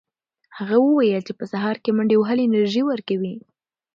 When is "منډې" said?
1.95-2.15